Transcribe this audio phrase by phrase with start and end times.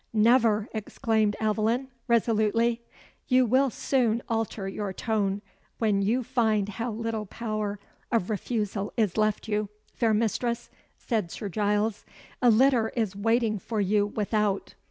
[0.13, 2.81] "Never!" exclaimed Aveline, resolutely.
[3.27, 5.43] "You will soon alter your tone,
[5.77, 7.79] when you find how little power
[8.11, 12.03] of refusal is left you, fair mistress," said Sir Giles.
[12.41, 14.73] "A litter is waiting for you without.